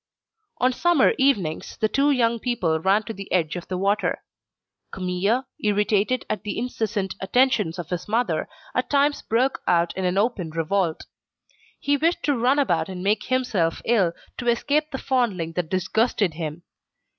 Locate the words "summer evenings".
0.73-1.77